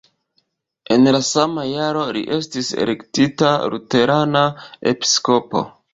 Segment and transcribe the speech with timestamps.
[0.95, 4.43] En la sama jaro li estis elektita luterana
[4.95, 5.63] episkopo.